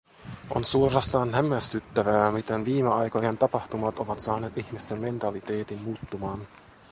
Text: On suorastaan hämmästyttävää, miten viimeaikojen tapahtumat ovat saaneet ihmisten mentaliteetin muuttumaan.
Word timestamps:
On 0.55 0.63
suorastaan 0.65 1.33
hämmästyttävää, 1.33 2.31
miten 2.31 2.65
viimeaikojen 2.65 3.37
tapahtumat 3.37 3.99
ovat 3.99 4.19
saaneet 4.21 4.57
ihmisten 4.57 5.01
mentaliteetin 5.01 5.81
muuttumaan. 5.81 6.39